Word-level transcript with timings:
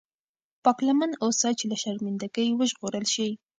پاک 0.63 0.77
لمن 0.87 1.11
اوسه 1.25 1.49
چې 1.59 1.65
له 1.71 1.77
شرمنده 1.83 2.27
ګۍ 2.35 2.49
وژغورل 2.53 3.05
شې. 3.13 3.29